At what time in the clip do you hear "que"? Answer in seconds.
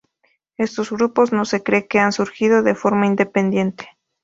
1.87-1.99